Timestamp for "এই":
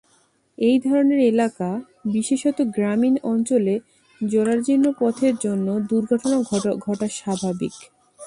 0.57-0.77